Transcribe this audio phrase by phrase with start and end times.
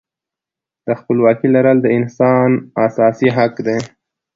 [0.87, 2.49] د خپلواکۍ لرل د هر انسان
[2.87, 3.77] اساسي حق دی.